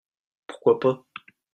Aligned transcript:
Pourquoi 0.47 0.79
pas? 0.79 1.05